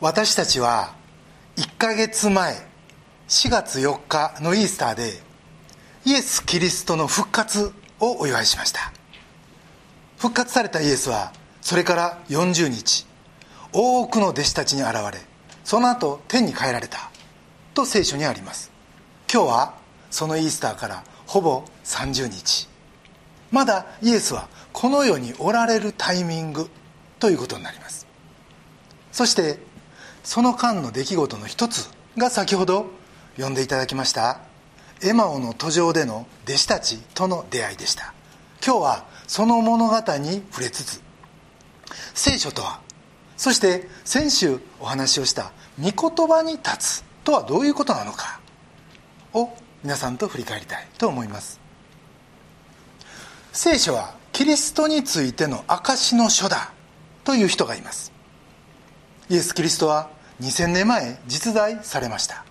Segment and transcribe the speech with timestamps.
[0.00, 0.94] 私たちは
[1.56, 2.54] 1ヶ月前
[3.28, 5.20] 4月4日のイースターで
[6.06, 8.92] イエス・キリストの復活をお祝いしました。
[10.16, 13.06] 復活されたイエスはそれから40日
[13.74, 15.18] 多くの弟子たちに現れ
[15.64, 17.10] その後天に帰られた
[17.74, 18.72] と聖書にあります。
[19.30, 19.74] 今日は
[20.10, 22.68] そのイースターからほぼ30日。
[23.50, 26.70] まだイエスはこの世におられるタイミング
[27.18, 28.06] ということになります。
[29.12, 29.58] そして
[30.22, 32.90] その間の出来事の一つが先ほど
[33.36, 34.40] 読んでいただきました
[35.02, 38.12] エマオの途上での弟子たちとの出会いでした。
[38.64, 41.02] 今日はその物語に触れつつ
[42.12, 42.80] 聖書とは
[43.38, 48.40] そして先週お話をした御言葉に立つとはどういうことなのか
[49.32, 49.50] を
[49.82, 51.58] 皆さんと振り返りたいと思います。
[53.52, 56.72] 聖書はキリストについての証の書だ
[57.24, 58.12] という人がいます。
[59.30, 62.44] イエス・キリストは2000年前実在されました。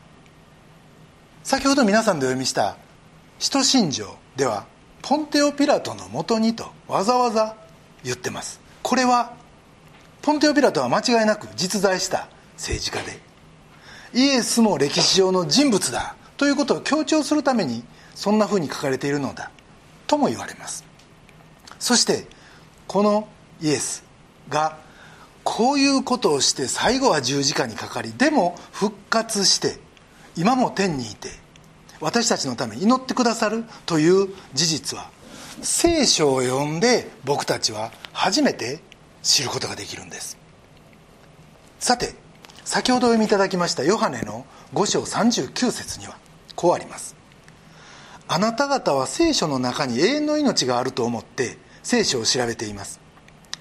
[1.44, 2.78] 先ほど皆さんでお読みした
[3.38, 4.66] 「使徒信条」では
[5.02, 7.58] ポンテオ・ピラトのもとにとわざわざ
[8.06, 8.62] 言ってます。
[8.82, 9.34] これは
[10.22, 13.20] ポンテオ・ピラトは間違いなく実在した政治家で
[14.14, 17.84] イエスも歴史上の人物だということを強調するために
[18.16, 19.52] そんなふうに書かれているのだ
[20.08, 20.86] とも言われます。
[21.78, 22.26] そして
[22.88, 23.28] この
[23.60, 24.06] イエス
[24.48, 24.78] が
[25.52, 29.80] こういうことをして最後は十字架にかかりでも復活して
[30.38, 31.30] 今も天にいて
[32.00, 35.10] 私たちのために祈ってくださるという事実は
[35.64, 38.80] 聖書を読んで僕たちは初めて
[39.24, 40.38] 知ることができるんです。
[41.80, 42.14] さて
[42.64, 46.16] 先ほどお読みいただきましたヨハネの5章39節には
[46.56, 47.16] こうあります。
[48.28, 53.09] あなた方は聖書の中に永遠の命があると思って聖書を調べています。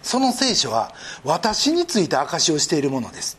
[0.03, 0.93] その聖書は
[1.25, 3.39] 私について証しをしているものです。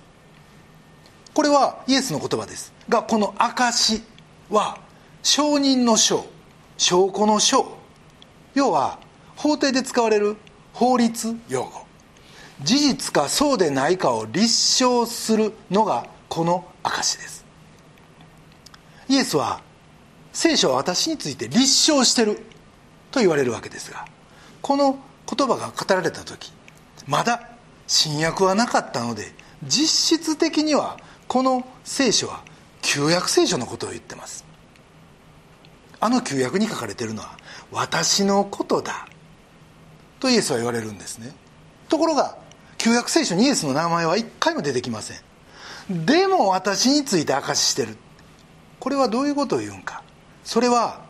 [1.34, 2.74] これはイエスの言葉です。
[2.88, 4.02] がこの証
[4.50, 4.80] は
[5.24, 6.25] 証人の証
[6.78, 7.78] 証拠の証。
[8.56, 9.00] 要は
[9.36, 10.38] 法廷で使われる
[10.74, 11.86] 法律用語。
[12.62, 17.46] 事実かそうでないかを立証するのがこの証です。
[19.08, 19.62] イエスは
[20.31, 22.40] 聖書は私について立証してる
[23.12, 24.06] と言われるわけですが
[24.62, 25.00] この
[25.38, 26.51] 言葉が語られた時
[27.07, 27.50] まだ
[27.88, 30.97] 新約はなかったので実質的には
[31.28, 32.44] この聖書は
[32.81, 34.45] 旧約聖書のことを言ってます。
[36.00, 37.38] あの旧約に書かれているのは
[37.72, 39.07] 私のことだ
[40.19, 41.34] とイエスは言われるんですね。
[41.90, 42.38] ところが
[42.78, 46.06] 旧約聖書にイエスの名前は一回も出てきません。
[46.06, 47.97] でも私について証ししてる。
[48.79, 50.03] これはどういうことを言うんか。
[50.44, 51.01] それは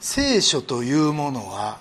[0.00, 1.78] 聖書というものは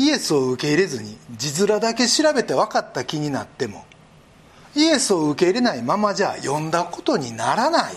[0.00, 3.84] イエスを受け入れずに字面だけ調べて分かった気になっても
[4.74, 7.94] イエスを受け入れないままじゃ読んだことにならない。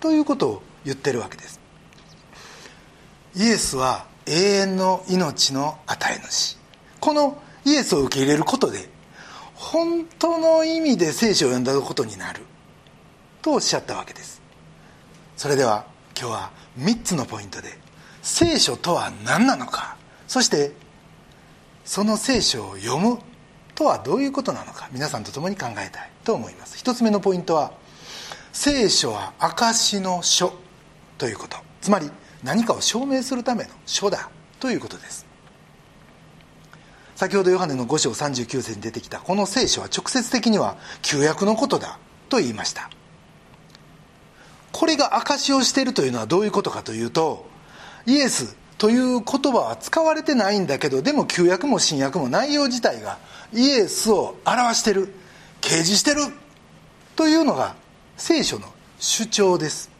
[0.00, 1.60] ということを言ってるわけです。
[3.36, 6.58] イエスは永遠の命の与え主。
[7.00, 8.90] このイエスを受け入れることで
[9.54, 12.42] 本当の意味で聖書を読んだことになる。
[13.40, 14.42] とおっしゃったわけです。
[15.38, 15.86] それでは
[16.18, 16.50] 今日は
[16.80, 17.78] 3つのポイントで
[18.20, 19.97] 聖書とは何なのか
[20.28, 20.72] そして
[21.84, 23.18] その聖書を読む
[23.74, 26.76] とはどういうことなのか皆さんと共に考えたいと思います。
[26.76, 27.72] 一つ目のポイントは
[28.52, 30.52] 聖書は証の書
[31.16, 31.56] ということ。
[31.80, 32.10] つまり
[32.44, 34.30] 何かを証明するための書だ
[34.60, 35.26] ということです。
[37.16, 42.90] 先ほどヨハネの5章39節に出てきたこの聖書は直接的には旧約のことだと言いました。
[44.72, 47.48] これが証しをしているというのはどういうことかというと
[48.06, 53.18] イエスという言葉は使われてないんだけどでも旧約も新約も内容自体が
[53.52, 55.12] イエスを表してる
[55.60, 56.20] 掲示してる
[57.16, 57.74] というのが
[58.16, 58.66] 聖書の
[59.00, 59.90] 主張です。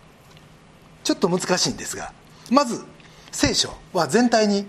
[1.03, 2.13] ちょっと難しいんですが
[2.51, 2.85] まず
[3.33, 4.67] 聖書は全体に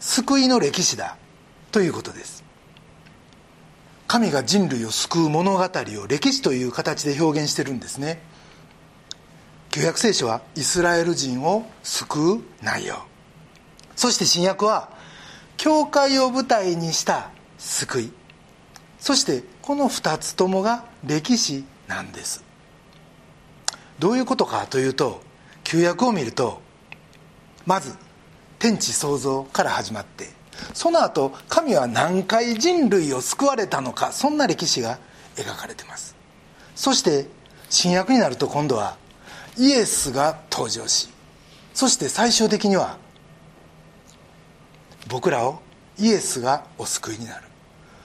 [0.00, 1.16] 救いの歴史だ
[1.70, 2.42] ということです。
[4.08, 8.20] 神が人類を救う物語を歴史という形で表現してるんですね。
[9.70, 13.11] 旧約聖書はイスラエル人を救う内容。
[14.02, 14.88] そして新約は
[15.56, 18.12] 教会を舞台にした救い。
[18.98, 22.42] そしてこの2つともが歴史なんです。
[24.00, 25.22] どういうことかというと
[25.62, 26.60] 旧約を見ると
[27.64, 27.94] まず
[28.58, 30.30] 天地創造から始まって
[30.74, 34.98] その後神は何回人類を救われたのかそんな歴史が
[35.36, 36.16] 描かれてます。
[36.74, 37.28] そして
[37.70, 38.96] 新約になると今度は
[39.56, 41.08] イエスが登場し
[41.72, 42.98] そして最終的には
[45.12, 45.60] 僕らを
[45.98, 47.44] イエスがお救いになる。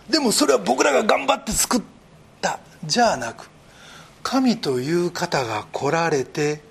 [0.10, 1.82] でもそれは僕らが頑張って救っ
[2.42, 2.60] た。
[2.84, 3.50] じゃなく
[4.24, 6.62] 神という方が来られて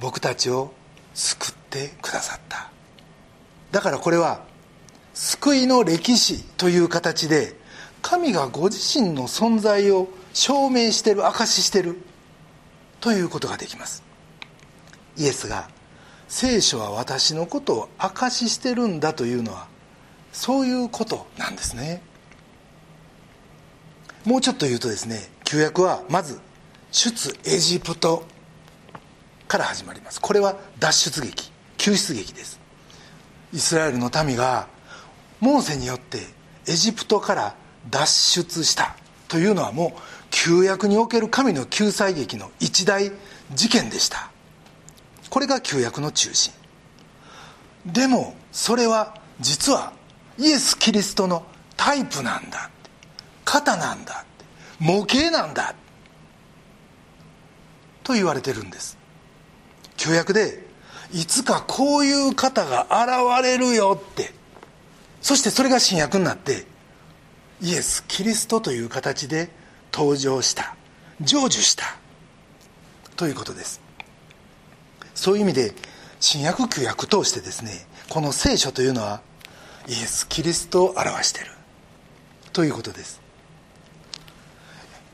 [0.00, 0.74] 僕たちを
[1.14, 2.70] 救ってくださった。
[3.72, 4.42] だからこれは
[5.14, 7.56] 救いの歴史という形で
[8.02, 11.96] 神がご自身の存在を証明してる証ししてる
[13.00, 14.02] ということができます。
[15.16, 15.70] イエスが
[16.28, 19.66] 聖書は私のことを証ししてるんだというのは
[20.32, 22.02] そういうことなんですね。
[24.24, 26.38] もうちょっと言うとですね旧約はまず
[26.92, 28.24] 出エジプト
[29.48, 30.20] から始まります。
[30.20, 32.60] これは脱出劇救出劇です。
[33.54, 34.68] イスラエルの民が
[35.40, 36.18] モーセによって
[36.66, 37.54] エジプトから
[37.88, 38.96] 脱出した
[39.28, 40.00] というのはもう
[40.30, 43.10] 旧約における神の救済劇の一大
[43.54, 44.30] 事件でした。
[45.30, 46.52] これが旧約の中心。
[47.86, 49.92] でもそれは実は
[50.38, 51.44] イエス・キリストの
[51.76, 52.70] タイプなんだ
[53.44, 54.24] 型なんだ
[54.78, 55.74] 模型なんだ
[58.04, 58.96] と言われてるんです。
[59.96, 60.66] 旧約で
[61.12, 64.32] いつかこういう方が現れるよって。
[65.20, 66.66] そしてそれが新約になって
[67.60, 69.50] イエス・キリストという形で
[69.92, 70.76] 登場した。
[71.20, 71.96] 成就した。
[73.16, 73.87] ということです。
[75.18, 75.72] そういう意味で
[76.20, 77.72] 新約旧約通してですね
[78.08, 79.20] この聖書というのは
[79.88, 81.50] イエス・キリストを表している。
[82.52, 83.20] ということです。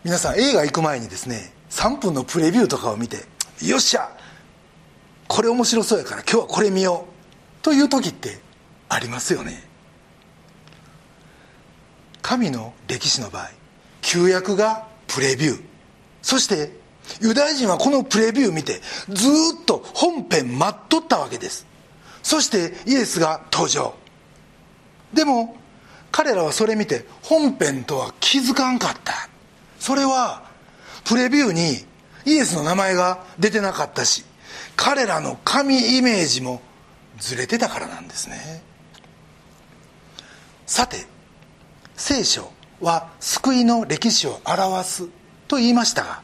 [0.05, 3.25] 皆さん映画行く前にですね3分のプレビューとかを見て
[3.67, 4.15] よっしゃ
[5.27, 7.63] これ面白そうやから今日はこれ見よう。
[7.65, 8.39] という時って
[8.91, 9.65] ありますよね。
[12.21, 13.51] 神の歴史の場合
[14.03, 15.63] 旧約がプレビュー。
[16.21, 16.84] そして
[17.21, 19.29] ユダヤ人はこのプレビューを見てず
[19.61, 21.67] っと本編待っとったわけです。
[22.23, 23.95] そしてイエスが登場。
[25.13, 25.57] でも
[26.11, 29.29] 彼らはそれ見て本編とは気づかんかった。
[29.79, 30.45] それは
[31.05, 31.85] プレビューに
[32.25, 34.25] イエスの名前が出てなかったし
[34.77, 36.63] 彼らの神イメージも
[37.19, 38.63] ずれてたからなんですね。
[40.67, 41.05] さて
[41.97, 42.51] 聖書
[42.81, 45.09] は救いの歴史を表す
[45.47, 46.24] と言いましたが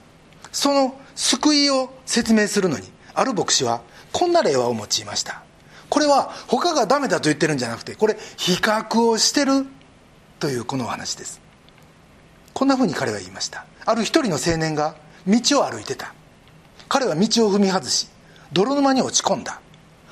[0.53, 3.83] その救いを説明するのにある牧師は
[4.13, 5.43] こんな例話を用いました。
[5.89, 9.67] これは他がダメだと言ってるんじゃなくてこれ比較をしてる
[10.39, 11.41] というこのお話です。
[12.55, 13.67] こんなふうに彼は言いました。
[13.85, 14.95] ある一人の青年が
[15.27, 16.15] 道を歩いてた。
[16.89, 18.09] 彼は道を踏み外し
[18.53, 19.61] 泥沼に落ち込んだ。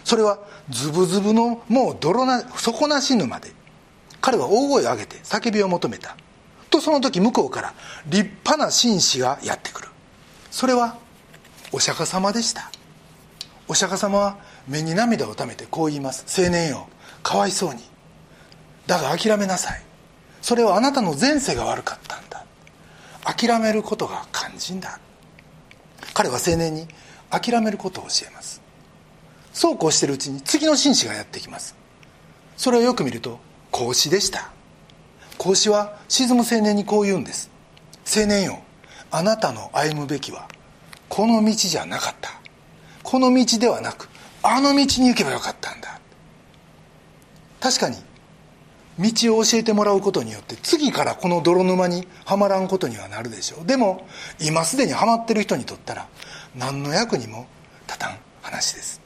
[0.04, 0.38] それは
[0.70, 3.50] ズブズブのもう泥な底なし沼で
[4.20, 6.16] 彼は大声を上げて叫びを求めた。
[6.70, 7.74] とその時向こうから
[8.06, 9.88] 立派な紳士がやってくる。
[10.50, 10.96] それは
[11.72, 12.70] お釈迦様でした。
[13.68, 16.24] お釈迦様は目に涙をためてこう言います。
[16.42, 16.88] 青年よ
[17.22, 17.82] かわいそうに。
[18.86, 19.82] だが諦めなさい。
[20.40, 22.44] それはあなたの前世が悪かったんだ。
[23.24, 24.98] 諦めることが肝心だ。
[26.14, 26.88] 彼は青年に
[27.30, 28.62] 諦めることを教えます。
[29.52, 31.76] そうこうしてるうちに次の紳士がやってきます。
[32.56, 33.38] それをよく見ると
[33.70, 34.50] 孔子でした。
[35.36, 37.50] 孔子は沈む青年にこう言うんです。
[38.06, 38.62] 青年よ
[39.10, 40.48] あなたの歩むべきは
[41.08, 42.30] この道じゃなかった。
[43.02, 44.08] この道ではなく
[44.42, 45.98] あの道に行けばよかったんだ。
[47.60, 47.96] 確かに
[48.98, 53.66] 道を教えてもらうことによって次からこの泥沼にはまらんことにはなるでしょう。
[53.66, 54.06] でも
[54.40, 56.08] 今すでにはまってる人にとったら
[56.56, 57.46] 何の役にも
[57.86, 59.00] 立たん話です。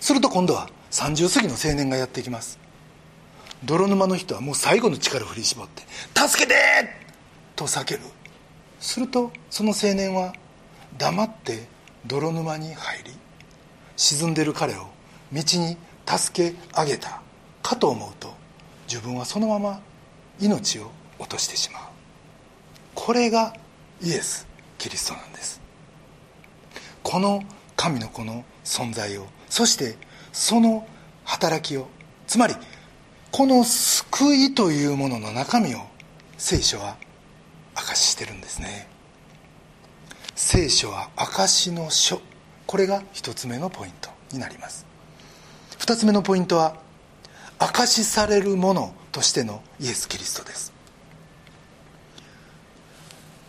[0.00, 2.58] すると今度は30過ぎの青年がやってきます。
[3.64, 5.82] 泥沼の人はもう最後の力を振り絞って
[6.14, 6.54] 「助けて!」
[7.56, 8.15] と叫ぶ。
[8.80, 10.34] するとその青年は
[10.98, 11.66] 黙って
[12.06, 13.12] 泥沼に入り
[13.96, 14.86] 沈んでる彼を
[15.32, 17.20] 道に助け上げた
[17.62, 18.34] かと思うと
[18.88, 19.80] 自分はそのまま
[20.40, 21.82] 命を落としてしまう。
[22.94, 23.54] これが
[24.02, 24.46] イエス・
[24.78, 25.60] キリストなんです。
[27.02, 27.42] この
[27.76, 29.96] 神の子の存在をそして
[30.32, 30.86] その
[31.24, 31.88] 働きを
[32.26, 32.54] つまり
[33.32, 35.78] この救いというものの中身を
[36.38, 36.96] 聖書は
[37.76, 38.88] 証してるんですね。
[40.34, 42.20] 聖書は証の書。
[42.66, 44.86] これが一つ目のポイントになります。
[45.78, 46.76] 二つ目のポイントは
[47.58, 50.72] 証しされるものとしてのイエス・キリストです。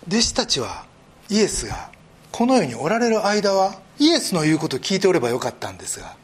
[0.07, 0.85] 弟子たちは
[1.29, 1.91] イエスが
[2.31, 6.15] この世におられる間はイエスの言うことを聞いておればよかったんですが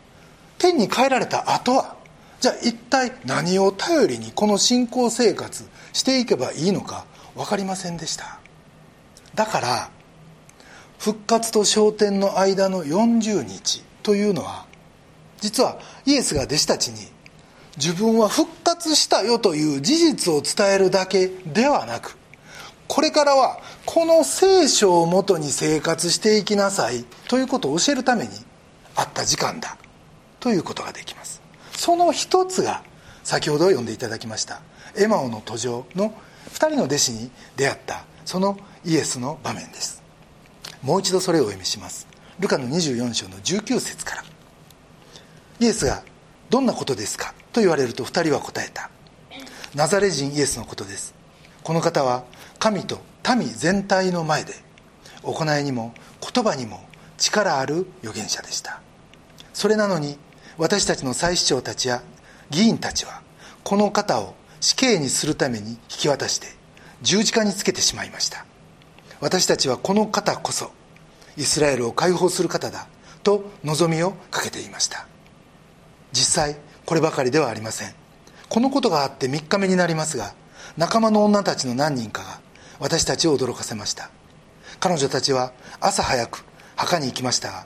[0.58, 1.98] 天に帰られた後は
[2.40, 8.40] じゃあ一体何を頼りにこの信仰生活していけばいいのか分かりませんでした。
[9.36, 9.90] だから
[11.00, 14.66] 復活と昇天の間の40日というのは
[15.42, 17.08] 実はイエスが弟子たちに
[17.78, 22.16] 自分は復活したよという事実を伝えるだけではなく
[22.88, 28.30] これからはこの聖書をもとに生活していきなさいということを教えるために
[28.96, 29.78] あった時間だ
[30.40, 31.42] ということができます。
[31.72, 32.84] その一つが
[33.24, 34.62] 先ほど読んでいただきました
[34.96, 36.14] エマオの途上の
[36.52, 40.02] 2人の弟子に出会ったそのイエスの場面です。
[40.82, 42.08] もう一度それをお読みします。
[42.40, 44.24] ルカの24章の19節から。
[45.60, 46.04] イエスが
[46.50, 48.90] 「どんなことですか?」と言われると2人は答えた。
[49.76, 51.14] ナザレ人イエスのことです。
[51.64, 52.26] この方は
[52.60, 53.02] 神と
[53.38, 54.54] 民全体の前で
[55.24, 55.94] 行いにも
[56.34, 56.84] 言葉にも
[57.18, 58.82] 力ある預言者でした。
[59.54, 60.18] それなのに
[60.58, 62.04] 私たちの祭司長たちや
[62.50, 63.22] 議員たちは
[63.64, 66.48] この方を死刑にするために引き渡して
[67.02, 68.46] 十字架につけてしまいました。
[69.20, 70.72] 私たちはこの方こそ
[71.36, 72.88] イスラエルを解放する方だ
[73.24, 75.06] と望みをかけていました。
[76.14, 76.56] 実際
[76.86, 77.94] こればかりではありません。
[78.48, 80.34] このことがあって3日目になりますが
[80.78, 82.40] 仲間の女たちの何人かが
[82.80, 84.12] 私たちを驚かせました。
[84.80, 85.52] 彼女たちは
[85.82, 86.46] 朝早く
[86.78, 87.66] 墓に行きましたが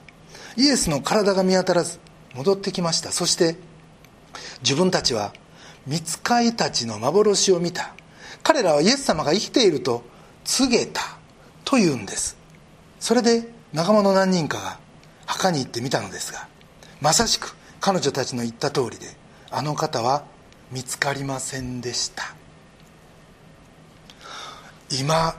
[0.56, 2.00] イエスの体が見当たらず
[2.34, 3.12] 戻ってきました。
[3.12, 3.54] そして
[4.62, 5.32] 自分たちは
[5.88, 7.94] 見つかいたちの幻を見た。
[8.42, 10.04] 彼らはイエス様が生きていると
[10.44, 11.00] 告げた
[11.64, 12.36] というんです。
[13.00, 14.78] それで仲間の何人かが
[15.26, 16.48] 墓に行ってみたのですが
[17.00, 19.06] まさしく彼女たちの言った通りで
[19.50, 20.24] あの方は
[20.72, 22.34] 見つかりませんでした。
[25.00, 25.34] 今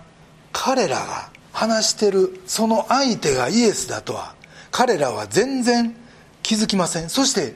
[0.51, 4.35] 彼らが話してるその相手がイエスだとは
[4.71, 5.95] 彼らは全然
[6.43, 7.09] 気づきません。
[7.09, 7.55] そして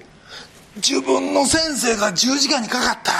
[0.77, 3.11] 自分の先生が十字架にかかった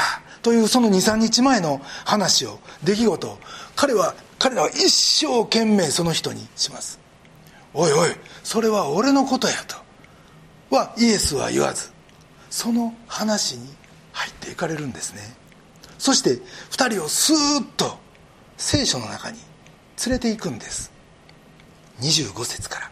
[0.42, 3.38] というその23日前の話を出来事を
[3.76, 7.00] 彼は彼らは一生懸命その人にします。
[7.74, 8.10] おいおい
[8.44, 9.84] それは俺のことやと。
[10.76, 11.92] はイエスは言わず
[12.50, 13.68] その話に
[14.12, 15.22] 入っていかれるんですね。
[15.98, 16.42] そして
[16.72, 17.98] 2人をスーッと
[18.58, 19.38] 聖書の中に
[20.06, 20.92] 連れていくんです。
[22.02, 22.92] 25節から。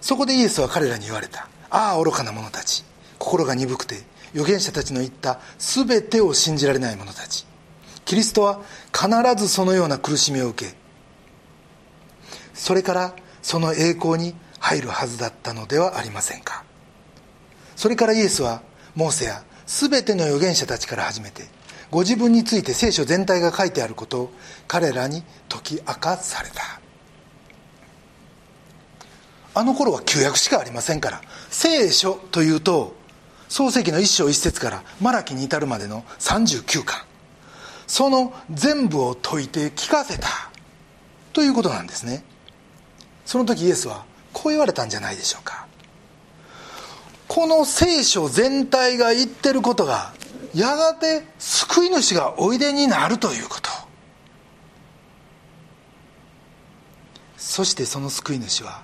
[0.00, 1.48] そこでイエスは彼らに言われた。
[1.70, 2.84] ああ愚かな者たち。
[3.18, 4.02] 心が鈍くて
[4.32, 7.46] 預言者たちの言った全てを信じられない者たち。
[8.04, 8.60] キリストは
[8.92, 10.74] 必ずそのような苦しみを受け
[12.52, 16.64] それからその栄光に入るはずだったのではありませんか。
[17.76, 18.62] それからイエスは
[18.94, 21.44] モーセや全ての預言者たちから始めて
[21.90, 24.30] ご自分について聖書全体が書いてあることを
[24.68, 26.80] 彼らに解き明かされた。
[29.56, 32.94] あの頃は旧約しかありませんから聖書というと
[33.54, 37.04] 創世紀の一章一節からマラキに至るまでの39巻。
[37.86, 40.26] その全部を解いて聞かせた。
[41.32, 42.24] ということなんですね。
[43.24, 45.68] その時イエスはこう言われたんじゃないでしょうか。
[47.28, 50.14] この聖書全体が言ってることが
[50.52, 53.70] やがて救い主がおいでになるということ。
[57.36, 58.82] そしてその救い主は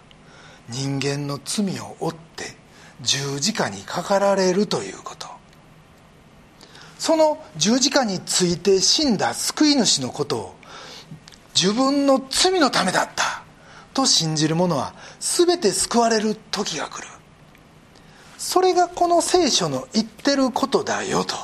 [0.69, 2.60] 人間の罪を負って
[3.03, 5.27] 十字架にかかられるということ。
[6.99, 10.55] その十字架について死んだ救い主のことを
[11.55, 13.43] 自分の罪のためだった。
[13.93, 17.09] と信じる者は全て救われる時が来る。
[18.39, 21.37] それがこの聖書の言ってることだよと。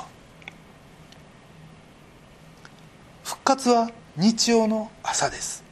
[3.24, 5.64] 復活は日曜の朝です。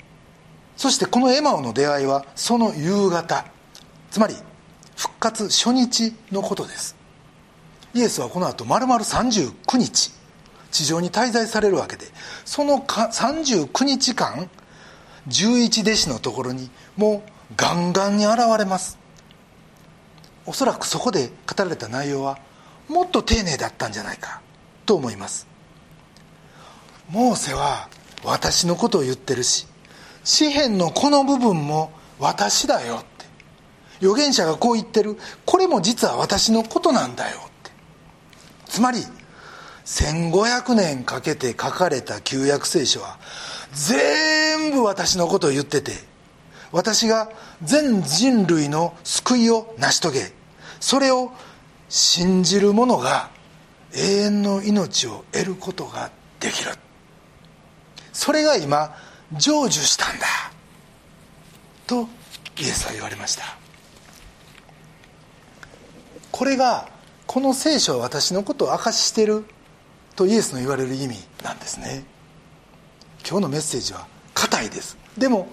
[0.76, 3.46] そしてこのエマオの出会いはその夕方。
[4.10, 4.34] つまり
[4.96, 6.96] 復活初日のことです。
[7.94, 10.12] イエスはこの後丸々39日
[10.70, 12.06] 地上に滞在されるわけで
[12.44, 14.50] その39日間
[15.28, 18.98] 11弟子のところにもうガンガンに現れます。
[20.46, 22.38] おそらくそこで語られた内容は
[22.88, 24.42] もっと丁寧だったんじゃないか
[24.84, 25.46] と思います。
[27.08, 27.88] モーセは
[28.24, 29.66] 私のことを言ってるし
[30.24, 33.04] 詩篇のこの部分も私だよ
[34.04, 35.16] 預言者がこう言ってる。
[35.46, 37.38] これも実は私のことなんだよ。
[37.38, 37.70] って
[38.66, 38.98] つまり
[39.86, 43.18] 1500年かけて書かれた旧約聖書は
[43.72, 45.92] 全部私のことを言ってて
[46.70, 47.30] 私が
[47.62, 50.32] 全人類の救いを成し遂げ
[50.80, 51.32] それを
[51.88, 53.30] 信じる者が
[53.94, 56.72] 永遠の命を得ることができる。
[58.12, 58.94] それが今
[59.38, 60.26] 成就したんだ。
[61.86, 62.08] と
[62.58, 63.63] イエスは言われました。
[66.34, 66.88] これが
[67.28, 69.44] この聖書は私のことを明かししてる
[70.16, 71.14] とイエスの言われる意味
[71.44, 72.02] なんですね。
[73.24, 74.98] 今日のメッセージは硬いです。
[75.16, 75.46] でも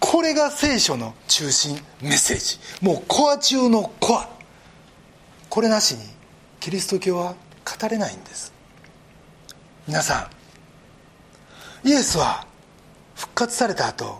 [0.00, 2.58] これが聖書の中心メッセージ。
[2.84, 4.28] もうコア中のコア。
[5.48, 6.00] これなしに
[6.58, 7.36] キリスト教は
[7.80, 8.52] 語れないんです。
[9.86, 10.28] 皆さ
[11.84, 12.44] んイエスは
[13.14, 14.18] 復活された後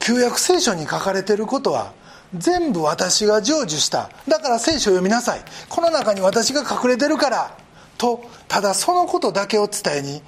[0.00, 1.94] 旧約聖書に書かれていることは
[2.36, 4.10] 全部私が成就した。
[4.28, 5.40] だから聖書を読みなさい。
[5.68, 7.56] この中に私が隠れてるから。
[7.96, 10.20] とただそのことだけを伝えに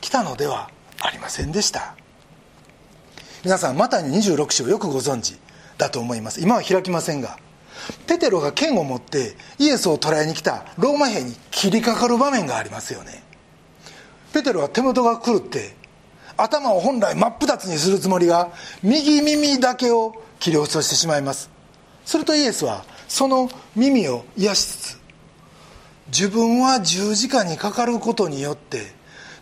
[0.00, 1.94] 来たのではありませんでした。
[3.44, 5.38] 皆さんマタイの26章よくご存知。
[5.82, 6.40] だと思います。
[6.40, 7.38] 今は開きませんが。
[8.06, 10.64] ペテロが剣を持ってイエスを捕らえに来た。
[10.78, 13.22] ローマ兵に切りかかる場面がありますよね。
[14.32, 15.74] ペテロは手元が狂って
[16.36, 18.50] 頭を本来真っ二つにするつもりが
[18.82, 21.50] 右耳だけを切り落としてしまいます。
[22.04, 25.00] するとイエスはその耳を癒しつつ
[26.08, 28.90] 自分は十字架にかかることによって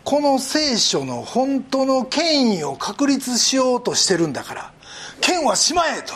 [0.03, 4.73] この聖書の本当の権威を確立しようとしてるんだから
[5.21, 6.13] 剣はしまえと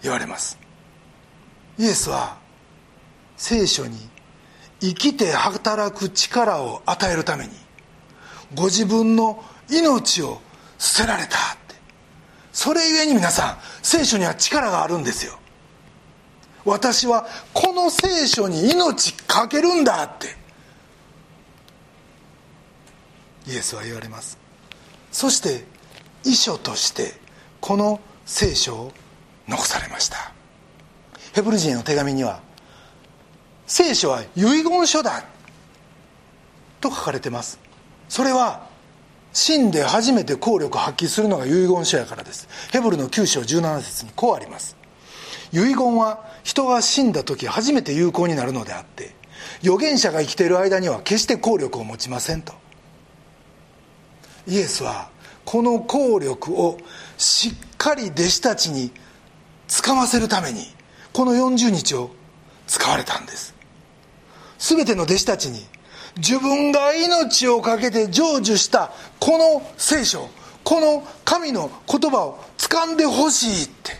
[0.00, 0.56] 言われます。
[1.76, 2.38] イエスは
[3.36, 3.96] 聖書に
[4.78, 7.50] 生きて働く力を与えるために
[8.54, 10.40] ご自分の命を
[10.78, 11.57] 捨てられた。
[12.58, 15.38] それゆえに皆さん聖書には力があるんですよ。
[16.64, 17.24] 私は
[17.54, 20.34] この聖書に命かけるんだって。
[23.46, 24.38] イエスは言われます。
[25.12, 25.66] そして
[26.24, 27.12] 遺書として
[27.60, 28.92] この聖書を
[29.46, 30.32] 残されました。
[31.34, 32.40] ヘブル人の手紙には
[33.68, 35.22] 聖書は遺言書だ
[36.80, 37.60] と書かれてます。
[38.08, 38.67] それは
[39.32, 42.48] 死んで初めて効力発揮するのが遺言書やからです。
[42.72, 44.76] ヘブルの9章17節にこうあります。
[45.52, 49.14] 遺言は人が死んだ時初めて有効になるのであって
[49.62, 52.54] 預言者が生きている間には決して効力を持ちませんと。
[54.46, 55.10] イエスは
[55.44, 56.78] この効力を
[57.16, 58.90] しっかり弟子たちに
[59.66, 60.64] 使わせるために
[61.12, 62.10] この40日を
[62.66, 63.54] 使われたんです。
[64.58, 65.64] 全ての弟子たちに
[66.16, 70.28] 自分が命を懸けて成就したこの聖書
[70.64, 73.96] この神の言葉を掴んでほしいって。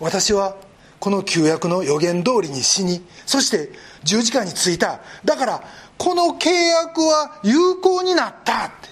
[0.00, 0.56] 私は
[0.98, 3.70] この旧約の予言通りに死にそして
[4.04, 5.00] 十字架についた。
[5.24, 5.64] だから
[5.96, 8.89] この契約は有効になったって。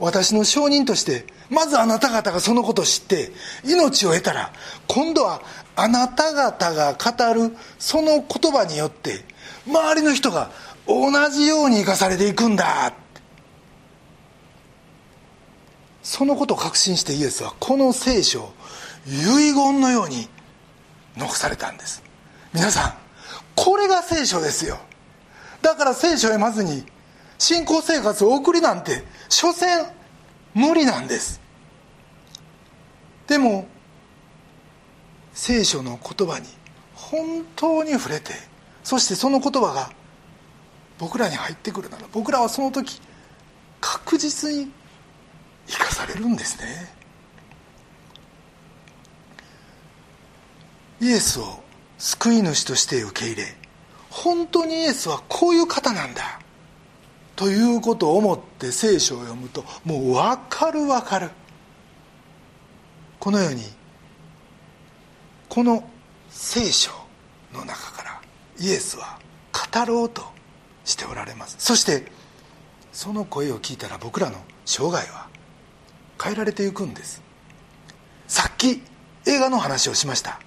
[0.00, 3.30] 私の証人としてまずあなた方がそのことを知って
[3.64, 4.52] 命を得たら
[4.88, 5.42] 今度は
[5.76, 9.24] あなた方が語るその言葉によって
[9.66, 10.50] 周りの人が
[10.86, 12.92] 同じように生かされていくんだ。
[16.02, 18.52] そのことを確信してイエスはこの聖書を
[19.06, 20.28] 遺言のように
[21.16, 22.02] 残されたんです。
[22.52, 22.94] 皆さん
[23.54, 24.78] これが聖書ですよ。
[25.62, 26.84] だから聖書を読まずに
[27.40, 29.90] 信仰生活を送りなんて所詮
[30.54, 31.40] 無理なんです。
[33.26, 33.66] でも
[35.32, 36.46] 聖書の言葉に
[36.94, 38.34] 本当に触れて
[38.84, 39.90] そしてその言葉が
[40.98, 43.00] 僕らに入ってくるなら僕らはその時
[43.80, 44.70] 確実に
[45.66, 46.92] 生かされるんですね。
[51.00, 51.62] イエスを
[51.96, 53.56] 救い主として受け入れ
[54.10, 56.40] 本当にイエスはこういう方なんだ。
[57.40, 61.30] ということを思って聖書を読むともう分かる分かる。
[63.18, 63.62] このように
[65.48, 65.88] この
[66.28, 66.90] 聖書
[67.54, 68.20] の中から
[68.58, 69.18] イエスは
[69.72, 70.22] 語ろうと
[70.84, 71.56] しておられます。
[71.58, 72.12] そして
[72.92, 75.26] その声を聞いたら僕らの生涯は
[76.22, 77.22] 変えられていくんです。
[78.28, 78.82] さっき
[79.24, 80.40] 映画の話をしました。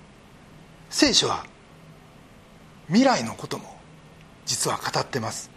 [0.91, 1.43] 聖書は
[2.85, 3.79] 未来のことも
[4.45, 5.52] 実は語ってます。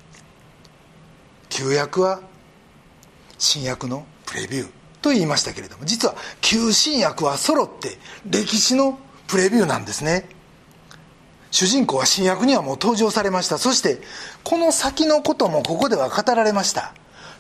[1.49, 2.21] 旧約は
[3.39, 10.29] 新約のプレビューと言いましたけれども実は旧新約は揃って歴史のプレビューなんですね。
[11.51, 13.59] 主人公は新約にはもう登場されました。
[13.59, 14.01] そして
[14.45, 16.93] この先のこともここでは語られました。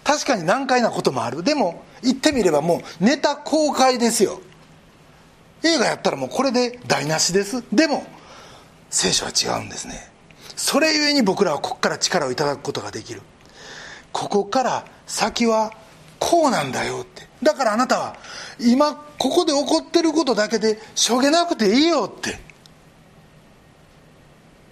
[0.04, 1.42] 確かに難解なこともある。
[1.42, 4.40] でも言ってみればもうネタ公開ですよ。
[5.62, 7.64] 映画やったらもうこれで台無しです。
[7.72, 8.06] でも
[8.88, 10.10] 聖書は違うんですね。
[10.54, 13.22] それゆえに僕らはここから力をいただくことができる。
[14.16, 15.74] ここから先は
[16.18, 17.28] こうなんだよって。
[17.42, 18.16] だからあなたは
[18.58, 22.38] 今ここで起こってることだけでしょげなくていいよって。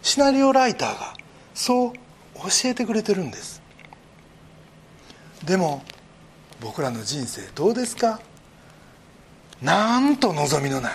[0.01, 1.15] シナリオライターが
[1.53, 3.61] そう教えてくれてるんです。
[5.45, 5.85] でも
[6.63, 8.21] 僕らの人生どうですか？
[9.61, 10.93] なんと望みのない。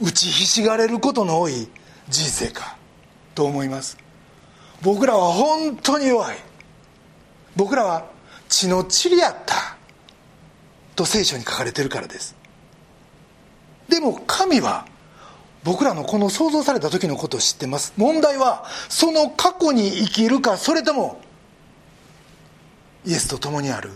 [0.00, 1.68] 打ちひしがれることの多い
[2.08, 2.76] 人生か。
[3.34, 3.98] と思います？
[4.80, 6.36] 僕らは本当に弱い。
[7.56, 8.06] 僕らは
[8.48, 9.76] 血の塵やった。
[10.96, 12.34] と聖書に書かれてるからです。
[13.88, 14.86] でも神は
[15.62, 17.92] 僕らのこの想像された時のことを知ってます。
[17.96, 21.20] 問題はその過去に生きるかそれとも
[23.04, 23.90] イエスと共にある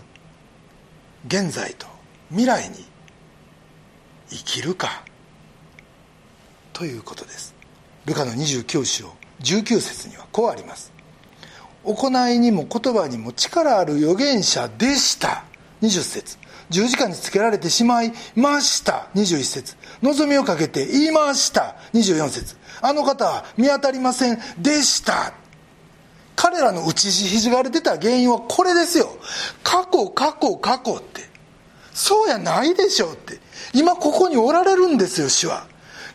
[1.27, 1.87] 現在と
[2.29, 2.85] 未来に
[4.29, 5.03] 生きるか
[6.73, 7.55] ということです。
[8.05, 10.93] ルカの29章19節にはこうあります。
[11.85, 15.45] 行いにも言葉にも力ある預言者でした。
[15.83, 16.39] 20節。
[16.69, 19.09] 十字架につけられてしまいました。
[19.15, 19.77] 21節。
[20.03, 21.75] 望みをかけて言いました。
[21.95, 22.57] 24節。
[22.81, 25.35] あの方は見当たりませんでした。
[26.37, 29.19] 彼らの打ちひしがれてた原因はこれですよ。
[29.63, 31.29] 過去過去過去って。
[31.93, 33.41] そうやないでしょうって。
[33.75, 35.67] 今ここにおられるんですよ主は。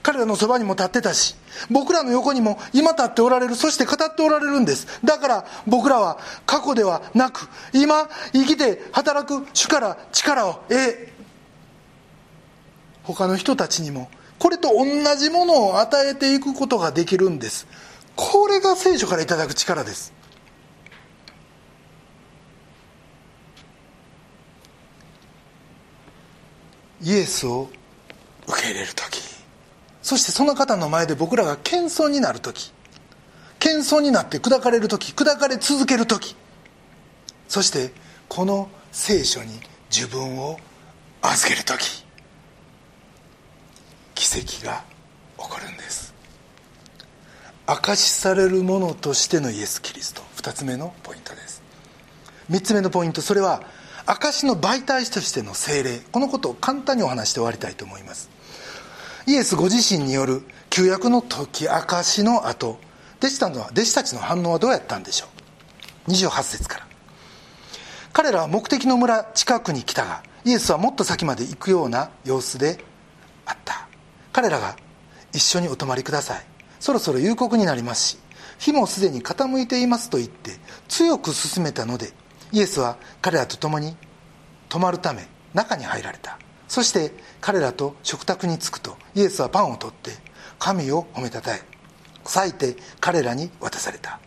[0.01, 1.36] 彼らのそばにも立ってたし。
[1.70, 4.88] 僕らの横にも今立っておられるそして語っておられるんです。
[5.04, 11.10] だから僕らは過去ではなく今生きて働く主から力を得
[13.04, 17.68] 他の人たちにもこれと同じものを与えていくことができるんです。
[18.15, 20.13] これが聖書からいただく力です。
[27.02, 27.70] イエスを
[28.48, 29.35] 受け入れる時。
[30.06, 32.72] そしてその方の前で僕らが謙遜になる時
[33.58, 36.36] 謙遜になって砕かれる時砕かれ続ける時
[37.48, 37.91] そして
[38.30, 39.48] この聖書に
[39.89, 40.60] 自分を
[41.24, 42.06] 預ける時
[44.13, 44.84] 奇跡が
[45.39, 46.13] 起こるんです。
[47.65, 50.22] 証しされるものとしてのイエス・キリスト。
[50.38, 51.63] 2つ目のポイントです。
[52.52, 53.63] 3つ目のポイントそれは
[54.06, 56.00] 証の媒体師としての精霊。
[56.12, 58.35] このことを簡単にお話して終わりたいと思います。
[59.28, 62.80] イエスご自身による旧約の解き明かしの後
[63.18, 65.28] 弟子たちの弟子たちの反応はどうやったんでしょ
[66.08, 66.88] う？28節から。
[68.14, 72.84] 彼らは目的の村近くに来たがイエスはもっと先まで行くような様子で
[73.46, 73.88] あった。
[74.32, 74.76] 彼らが
[75.34, 76.46] 一緒にお泊まりください。
[76.80, 78.18] そろそろ夕刻になりますし
[78.60, 80.52] 日もすでに傾いていますと言って
[80.88, 82.14] 強く進めたので
[82.52, 83.98] イエスは彼らと共に
[84.70, 86.38] 泊まるため中に入られた。
[86.67, 90.12] そして彼らと食卓に着くとイエスはパンを取って
[90.60, 91.62] 神を褒めたたえ
[92.25, 94.19] 裂いて彼らに渡された。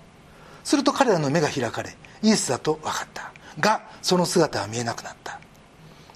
[0.62, 3.32] すると彼らの目が開かれイエスだと分かった。
[3.58, 5.40] がその姿は見えなくなった。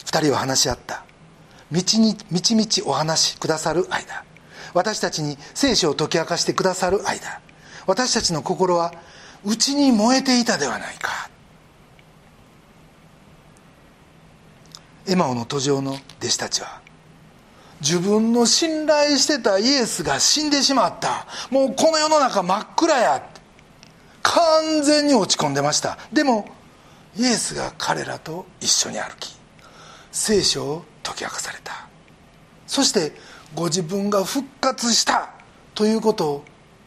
[0.04, 1.04] 2人は話し合った。
[1.72, 4.24] 道にみちみちお話しくださる間。
[4.74, 7.40] 私たちに聖書を解き明かしてくださる間。
[7.86, 8.92] 私たちの心は
[9.44, 11.21] 内に燃えていたではないか。
[15.06, 16.80] エマオの途上の弟子たちは
[17.80, 21.26] 自分の信頼してたイエスが死んでしまった。
[21.50, 23.28] もうこの世の中真っ暗や。
[24.22, 25.98] 完全に落ち込んでました。
[26.12, 26.48] でも
[27.16, 29.36] イエスが彼らと一緒に歩き
[30.12, 31.88] 聖書を解き明かされた。
[32.68, 33.12] そして
[33.54, 35.30] ご自分が復活した。
[35.74, 36.44] ということを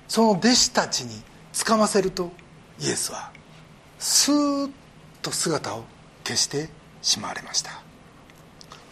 [0.07, 2.31] その弟子たちにつかませると
[2.79, 3.31] イエスは
[3.99, 4.71] スーッ
[5.21, 5.83] と姿を
[6.23, 6.69] 消して
[7.01, 7.84] しまわれました。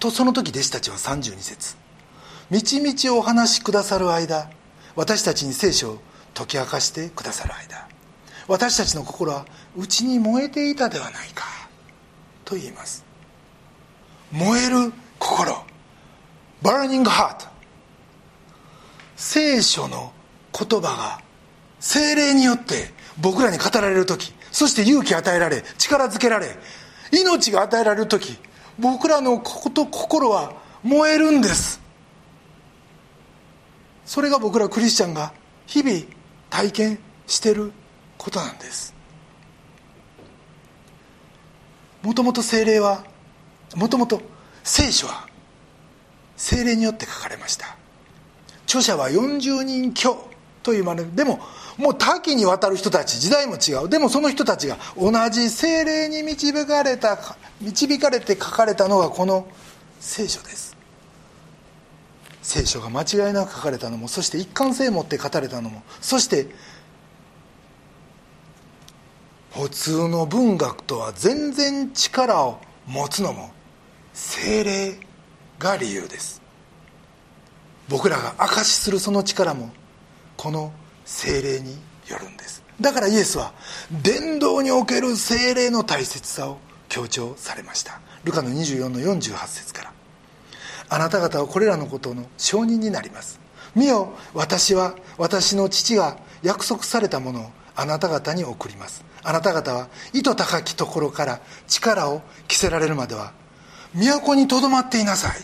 [0.04, 1.78] とその時弟子たちは32節。
[2.50, 4.50] みちみちお話しくださる間
[4.98, 6.00] 私たちに聖書を
[6.34, 7.88] 解き明かしてくださる間
[8.50, 9.46] 私たちの心は
[9.78, 11.46] 内に燃えていたではないか
[12.44, 13.06] と言います。
[14.34, 15.56] 燃える心。
[16.62, 17.50] バーニングハート
[19.16, 20.12] 聖書の
[20.52, 21.22] 言葉が
[21.80, 26.58] 精霊によって僕らに語られる時そして勇気与えられ力づけられ
[27.12, 28.38] 命が与えられる時
[28.80, 31.82] 僕らのこと心は燃えるんです。
[34.06, 35.34] それが僕らクリスチャンが
[35.66, 36.06] 日々
[36.50, 37.72] 体験してる
[38.18, 38.94] ことなんです。
[42.02, 43.06] もともと精霊は
[43.76, 44.22] もともと
[44.64, 45.28] 聖書は
[46.36, 47.78] 精霊によって書かれました。
[48.66, 50.28] 著者は40人強
[50.64, 51.40] と言われるでも
[51.78, 53.90] もう多岐にわたる人たち時代も違う。
[53.90, 57.18] でもその人たちが同じ精霊に導かれた
[57.62, 59.48] 導かれて書かれたのがこの
[60.00, 60.76] 聖書です。
[62.42, 66.48] 聖書が間違いなく書かれたのもそして一貫性を持って語れたのもそして
[69.52, 73.52] 普通の文学とは全然力を持つのも
[74.14, 75.00] 精霊
[75.58, 76.42] が理由です。
[77.90, 79.72] 僕らが証しするその力も
[80.36, 80.74] この
[81.14, 82.64] 精霊によるんです。
[82.82, 83.54] だからイエスは
[84.02, 86.58] 伝道における精霊の大切さを
[86.90, 88.02] 強調されました。
[88.24, 89.94] ルカの24の48節から。
[90.90, 93.40] あなた方はこれらのことの証人になります。
[93.76, 99.06] 見よ私は私の父が約束されたものをあなた方に送ります。
[99.24, 103.34] あなた方は意図高きところから力を着せられるまでは
[103.94, 105.36] 都にとどまっていなさい。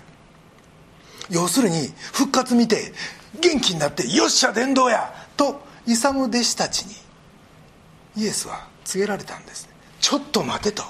[1.29, 2.91] 要するに復活見て
[3.39, 6.95] 元気になってよっしゃ伝道やと勇む弟子たちに
[8.17, 9.69] イエスは告げられたんです。
[10.02, 10.84] ちょっと待てと。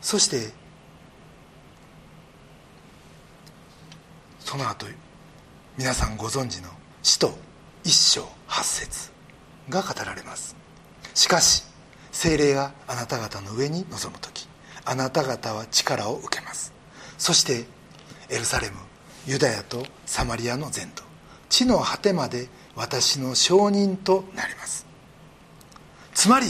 [0.00, 0.52] そして
[4.38, 4.86] その後
[5.76, 6.68] 皆さんご存知の
[7.02, 7.36] 使徒
[7.82, 9.10] 一章八節
[9.68, 10.54] が語られます。
[11.14, 11.64] しかし
[12.12, 14.46] 精霊があなた方の上に臨む時
[14.84, 16.72] あなた方は力を受けます。
[17.18, 17.64] そして
[18.30, 18.76] エルサレム
[19.26, 21.07] ユダヤとサマリアの全土
[21.48, 24.86] 地の果てまで私の証人となります。
[26.14, 26.46] つまり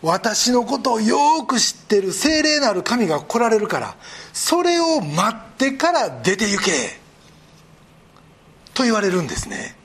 [0.00, 3.96] 私のことをよく知ってる聖霊なる神が来られるから
[4.32, 6.70] それを待ってから出て行け
[8.74, 9.76] と言われるんですね。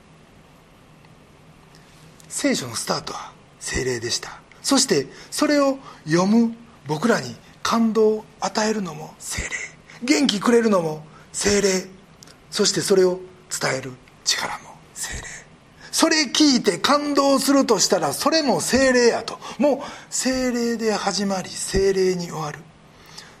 [2.28, 4.40] 聖書のスタートは聖霊でした。
[4.62, 6.54] そしてそれを読む
[6.86, 9.50] 僕らに感動を与えるのも聖霊。
[10.02, 11.86] 元気くれるのも聖霊。
[12.50, 13.18] そしてそれを
[13.64, 13.92] 伝える
[14.24, 15.22] 力も聖霊。
[15.90, 19.38] それ聞いて感動するとしたらそれも精霊やと。
[19.58, 19.78] もう
[20.10, 22.58] 精霊で始まり精霊に終わる。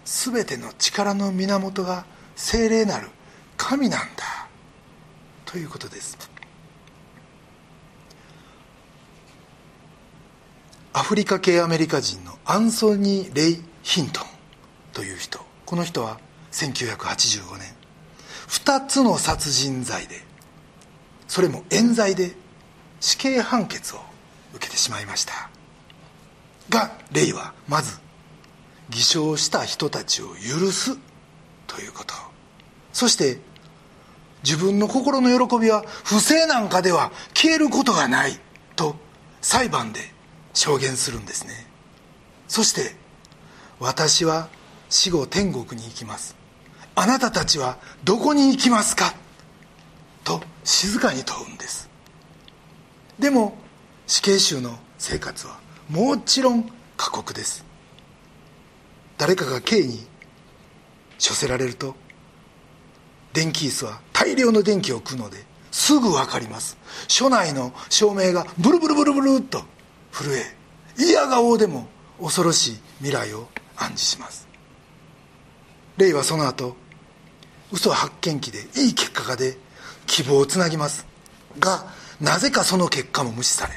[0.06, 2.06] 全ての力の源が
[2.36, 3.08] 精霊なる。
[3.58, 4.48] 神なんだ。
[5.44, 6.16] ということです。
[10.94, 14.24] アフリカ系アメリカ人のアンソニー・レイ・ヒントン
[14.92, 15.40] という人。
[15.66, 16.18] この人は
[16.52, 17.73] 1985年
[18.54, 20.22] 2つの殺人罪で
[21.26, 22.36] それも冤罪で
[23.00, 23.98] 死刑判決を
[24.54, 25.50] 受けてしまいました。
[26.70, 27.98] がレイはまず
[28.90, 30.96] 偽証した人たちを許す
[31.66, 32.14] ということ。
[32.92, 33.38] そして
[34.44, 38.38] 自分の心の喜びは不正なんかでは消えることがない
[38.76, 38.94] と
[39.40, 40.00] 裁判で
[40.54, 41.66] 証言するんですね。
[42.46, 42.94] そして
[43.80, 44.48] 私は
[44.90, 46.43] 死後天国に行きます。
[46.96, 49.14] あなたたちはどこに行きますか？
[50.22, 51.90] と静かに問うんです。
[53.18, 53.56] でも
[54.06, 57.64] 死刑囚の生活はもちろん過酷です。
[59.18, 59.98] 誰かが刑に
[61.18, 61.94] 処せられると
[63.32, 66.76] 電気椅子は大量の電気を食うのですぐ分かります。
[67.08, 69.62] 署内の照明がブルブルブルブルっと
[70.12, 70.56] 震え
[70.96, 71.88] 嫌顔でも
[72.20, 74.46] 恐ろしい未来を暗示します。
[75.96, 76.76] レイはその後
[77.72, 79.56] 嘘発見器でいい結果が出
[80.06, 81.06] 希望をつなぎます。
[81.58, 81.86] が
[82.20, 83.72] なぜかその結果も無視され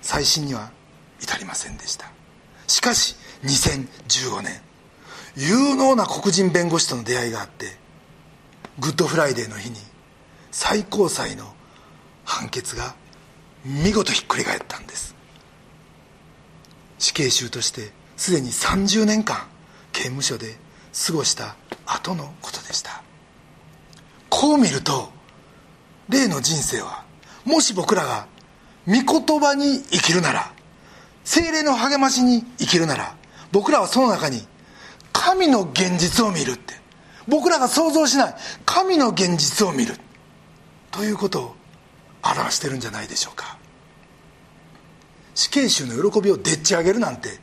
[0.00, 0.70] 再審には
[1.20, 2.10] 至りませんでした。
[2.66, 4.60] しかし2015年
[5.36, 7.76] 有能な黒人弁護士との出会いがあって
[8.78, 9.76] Good Friday の日に
[10.50, 11.54] 最高裁の
[12.24, 12.94] 判決が
[13.64, 15.14] 見事ひっくり返ったんです。
[16.98, 19.46] 死刑囚としてすでに30年間
[19.92, 20.56] 刑務所で
[21.06, 21.56] 過ごした
[21.86, 23.02] 後のことでした。
[24.28, 25.10] こう見ると
[26.08, 27.04] 例の人生は
[27.44, 28.26] もし僕らが
[28.86, 30.52] 御言葉に生きるなら
[31.24, 33.16] 精霊の励ましに生きるなら
[33.52, 34.46] 僕らはその中に
[35.12, 36.74] 神の現実を見るって
[37.26, 39.94] 僕らが想像しない神の現実を見る
[40.90, 41.56] ということを
[42.22, 43.58] 表してるんじゃないでしょうか。
[45.34, 47.38] 死刑囚の喜びをでっち上げるなんて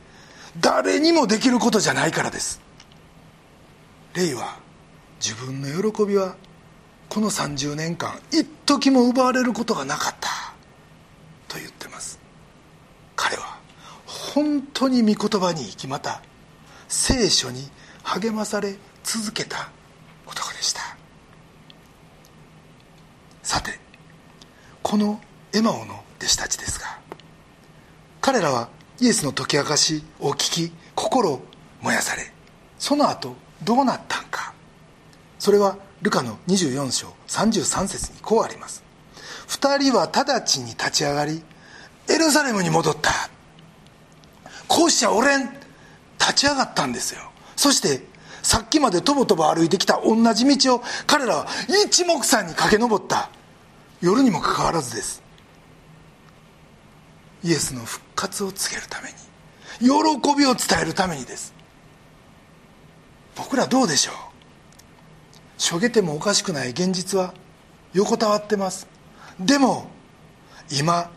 [0.60, 2.60] 誰にもできることじゃないからです。
[4.14, 4.58] レイは
[5.20, 6.36] 自分の喜びは
[7.08, 10.30] この30年間一時も奪われることがなかった。
[11.48, 12.18] と言ってます。
[13.16, 13.58] 彼は
[14.06, 16.22] 本当に御言葉に生きまた
[16.88, 17.68] 聖書に
[18.02, 19.70] 励まされ続けた
[20.26, 20.80] 男でした。
[23.42, 23.78] さて
[24.82, 25.20] この
[25.52, 26.98] エマオの弟子たちですが
[28.20, 28.68] 彼らは
[29.00, 31.40] イエスの解き明かしを聞き心
[31.82, 32.32] 燃やされ
[32.78, 34.52] その後どうなったんか？
[35.38, 38.82] それはルカの24章33節にこうあります。
[39.48, 41.42] 2人は直ちに立ち上がり
[42.08, 43.10] エルサレムに戻った。
[44.68, 45.50] こうしちゃ俺ん。
[46.18, 47.20] 立ち上がったんですよ。
[47.56, 48.04] そして
[48.42, 51.46] さっきまでとぼとぼ歩いてきた同じ道を彼らは
[51.86, 53.30] 一目散に駆け上った。
[54.00, 55.22] 夜にもかかわらずです。
[57.42, 59.14] イエスの復活を告げるために
[59.80, 61.52] 喜びを伝えるためにです。
[63.36, 64.14] 僕らどうでしょう？
[65.60, 67.34] しょげてもおかしくない現実は
[67.92, 68.86] 横たわってます。
[69.40, 69.88] でも
[70.70, 71.10] 今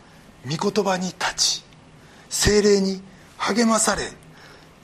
[0.44, 1.64] 御言葉に立ち
[2.28, 3.02] 精霊に
[3.36, 4.02] 励まされ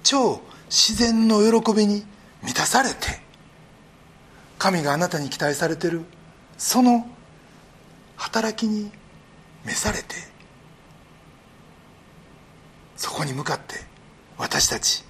[0.03, 2.05] 超自然の喜びに
[2.43, 2.97] 満たされて
[4.59, 6.03] 神があなたに期待されてる
[6.57, 7.07] その
[8.17, 8.91] 働きに
[9.65, 10.15] 召されて
[12.97, 13.75] そこに向かって
[14.39, 15.05] 私たち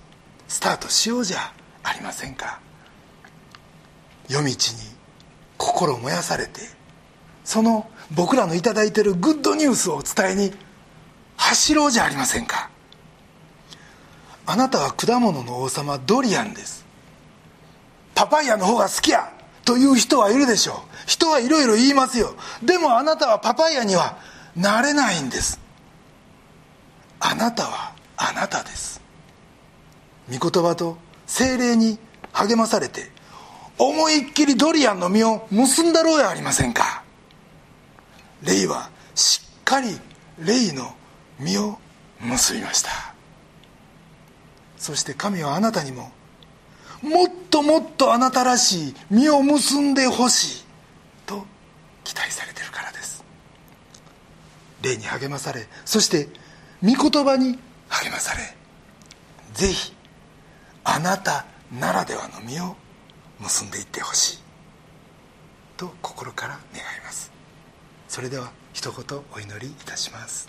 [0.49, 1.53] スタートしようじゃ。
[1.95, 2.61] りませんか？
[4.29, 4.57] 夜道に
[5.57, 6.61] 心燃やされて
[7.45, 10.53] その僕らの頂いてるグッドニュースを伝えに
[11.37, 12.71] 走ろうじゃありませんか？
[14.47, 16.85] あなたは果物の王様ドリアンです。
[18.15, 19.33] パパイヤの方が好きや
[19.65, 20.77] という人はいるでしょう。
[21.07, 22.35] 人はいろいろ言いますよ。
[22.63, 24.19] でもあなたはパパイヤには
[24.55, 25.61] なれないんです。
[27.21, 29.01] あなたはあなたです。
[30.31, 31.99] 御言葉と精霊に
[32.33, 33.11] 励まされて
[33.79, 37.03] 思いっきりドリアンの実を結んだろうやありませんか。
[38.43, 39.99] レイはしっかり
[40.39, 40.95] レイの
[41.39, 41.79] 実を
[42.21, 42.91] 結びました。
[44.77, 46.13] そして神はあなたにも
[47.03, 50.65] もっともっとあなたらしい実を結んでほしい
[51.27, 51.47] と
[52.05, 53.25] 期待されてるからです。
[54.83, 56.29] 霊に励まされそして
[56.83, 57.59] 御言葉に
[57.89, 58.55] 励まされ
[59.55, 59.95] ぜひ
[60.85, 62.77] あなたならではの実を
[63.41, 64.39] 結んでいってほしい
[65.77, 67.33] と心から願います
[68.09, 70.49] それでは一言お祈りいたします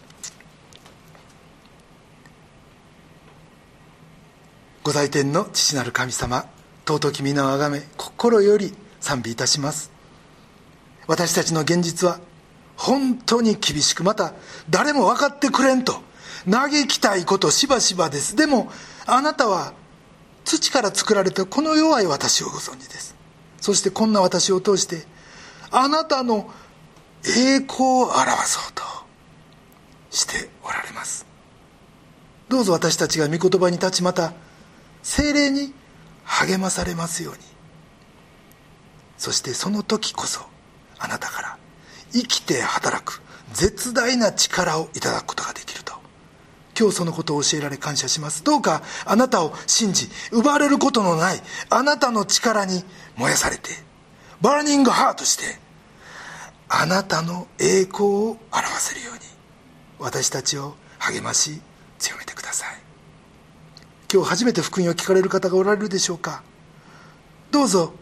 [4.83, 6.45] ご在天の父なる神様
[6.87, 9.91] 尊き皆をあがめ心より賛美いたします
[11.07, 12.19] 私たちの現実は
[12.77, 14.33] 本当に厳しくまた
[14.69, 15.95] 誰も分かってくれんと
[16.49, 18.69] 嘆きたいことしばしばですでも
[19.07, 19.73] あなたは
[20.45, 23.15] 土から作られたこの弱い私をご存知です。
[23.59, 25.05] そしてこんな私を通して
[25.71, 26.49] あなたの
[27.23, 28.83] 栄光を表そうと
[30.11, 31.25] しておられます。
[32.47, 34.33] どうぞ私たちが御言葉に立ちまた
[35.01, 35.73] 精霊に
[36.23, 37.39] 励まされますように。
[39.17, 40.41] そしてその時こそ
[40.99, 41.57] あなたから
[42.13, 43.21] 生きて働く
[43.53, 45.84] 絶大な力をいただくことができる。
[46.77, 48.43] 今日そのことを教えられ感謝します。
[48.43, 52.83] どうかあなたを信じ奪われることのないあなたの力に
[53.15, 53.71] 燃やされて
[54.41, 55.59] バーニングハートして
[56.67, 59.19] あなたの栄光を表せるように
[59.99, 61.61] 私たちを励まし
[61.99, 62.75] 強めてください。
[64.11, 66.43] 今日初めて福音を聞かれる方がおられるでしょうか。
[67.51, 67.93] どうぞ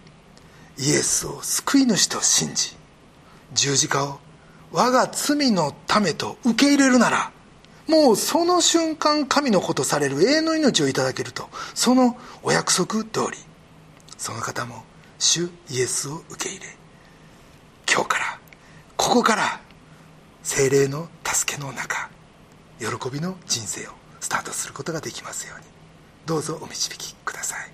[0.77, 2.75] イエスを救い主と信じ
[3.53, 4.19] 十字架を
[4.71, 7.31] 我が罪のためと受け入れるなら
[7.88, 11.50] もうその瞬間神の子とされる永遠の命をいただけると。
[11.74, 13.38] そのお約束通り
[14.17, 14.84] その方も
[15.19, 16.65] 主イエスを受け入れ
[17.91, 18.39] 今日から
[18.96, 19.62] ここから
[20.43, 22.10] 精霊の助けの中
[22.80, 25.65] 喜びの人生をスタートすることができますように。
[26.26, 27.72] どうぞお導きください。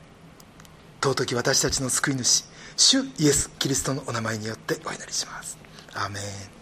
[1.02, 2.45] 尊き私たちの救い主
[2.76, 5.58] 主イエス・キリストのお名前によってお祈りします。
[5.93, 6.59] アーメン。